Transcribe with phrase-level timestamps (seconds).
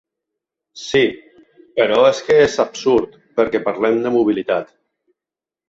[0.83, 1.01] Sí,
[1.81, 4.77] però és que és absurd perquè parlem de mobilitat.